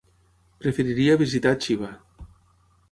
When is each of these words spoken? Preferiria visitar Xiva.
Preferiria 0.61 1.19
visitar 1.21 1.55
Xiva. 1.67 1.93